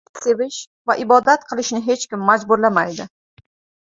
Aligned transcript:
•Sevish 0.19 0.55
va 0.91 0.93
ibodat 1.01 1.43
qilishni 1.51 1.81
hech 1.89 2.07
kim 2.13 2.25
majburlamaydi. 2.29 3.09